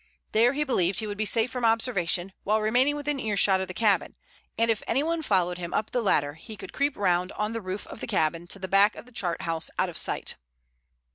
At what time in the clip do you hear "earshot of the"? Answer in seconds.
3.19-3.73